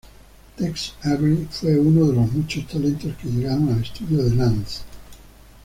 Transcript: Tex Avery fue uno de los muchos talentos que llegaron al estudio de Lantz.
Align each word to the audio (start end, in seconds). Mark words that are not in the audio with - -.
Tex 0.55 0.93
Avery 1.03 1.47
fue 1.51 1.79
uno 1.79 2.07
de 2.07 2.13
los 2.13 2.31
muchos 2.31 2.65
talentos 2.65 3.15
que 3.17 3.27
llegaron 3.27 3.71
al 3.71 3.83
estudio 3.83 4.23
de 4.23 4.31
Lantz. 4.33 4.81